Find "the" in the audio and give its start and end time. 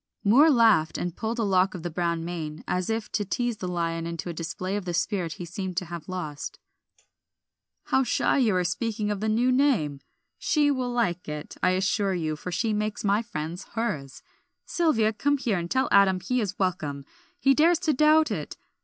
1.83-1.89, 3.57-3.67, 4.85-4.95, 9.09-9.29